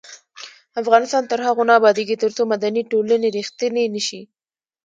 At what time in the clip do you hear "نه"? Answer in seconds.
1.69-1.73